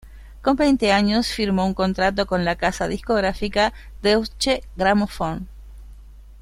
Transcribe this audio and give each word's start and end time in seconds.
Con 0.41 0.55
veinte 0.55 0.91
años 0.93 1.27
firmó 1.27 1.63
un 1.63 1.75
contrato 1.75 2.25
con 2.25 2.43
la 2.43 2.55
casa 2.55 2.87
discográfica 2.87 3.71
Deutsche 4.01 4.63
Grammophon. 4.75 5.47